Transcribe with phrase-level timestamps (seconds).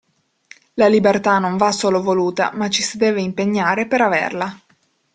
[0.73, 4.59] La libertà non va solo voluta, ma ci si deve impegnare per averla!